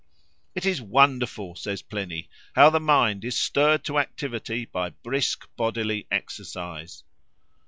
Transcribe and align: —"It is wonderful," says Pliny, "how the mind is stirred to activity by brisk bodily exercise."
—"It 0.55 0.65
is 0.65 0.81
wonderful," 0.81 1.53
says 1.55 1.83
Pliny, 1.83 2.27
"how 2.55 2.71
the 2.71 2.79
mind 2.79 3.23
is 3.23 3.37
stirred 3.37 3.83
to 3.83 3.99
activity 3.99 4.65
by 4.65 4.89
brisk 4.89 5.47
bodily 5.55 6.07
exercise." 6.09 7.03